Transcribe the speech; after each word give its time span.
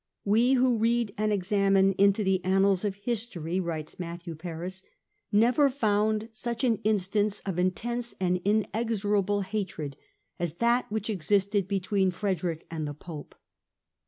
"We 0.35 0.53
who 0.53 0.79
read 0.79 1.13
and 1.15 1.31
examine 1.31 1.93
into 1.93 2.23
the 2.23 2.43
annals 2.43 2.83
of 2.83 2.95
history," 2.95 3.59
writes 3.59 3.99
Matthew 3.99 4.33
Paris," 4.33 4.81
never 5.31 5.69
found 5.69 6.27
such 6.31 6.63
an 6.63 6.77
instance 6.77 7.39
of 7.45 7.59
intense 7.59 8.15
and 8.19 8.41
inexorable 8.43 9.41
hatred 9.41 9.95
as 10.39 10.55
that 10.55 10.91
which 10.91 11.07
existed 11.11 11.67
between 11.67 12.09
Frederick 12.09 12.65
and 12.71 12.87
the 12.87 12.95
Pope." 12.95 13.35